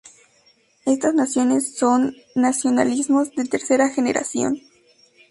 [0.87, 4.59] Estas naciones son nacionalismos de tercera generación.